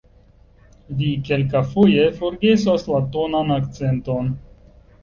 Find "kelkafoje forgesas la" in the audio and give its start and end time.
1.27-3.05